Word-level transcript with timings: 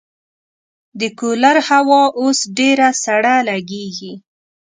د 0.99 1.01
کولر 1.19 1.57
هوا 1.69 2.03
اوس 2.19 2.39
ډېره 2.57 2.89
سړه 3.03 3.35
لګېږي. 3.49 4.13